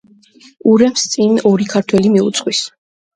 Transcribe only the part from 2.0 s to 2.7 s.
მიუძღვის.